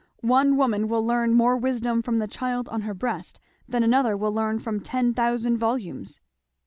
One 0.25 0.57
woman 0.57 0.87
will 0.87 1.05
learn 1.05 1.31
more 1.35 1.55
wisdom 1.55 2.01
from 2.01 2.17
the 2.17 2.27
child 2.27 2.67
on 2.69 2.81
her 2.81 2.95
breast 2.95 3.39
than 3.69 3.83
another 3.83 4.17
will 4.17 4.33
learn 4.33 4.57
from 4.57 4.79
ten 4.81 5.13
thousand 5.13 5.57
volumes." 5.57 6.19